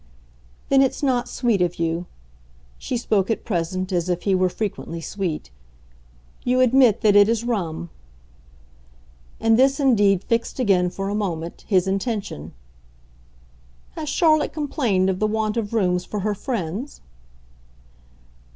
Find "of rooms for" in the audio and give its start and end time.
15.55-16.21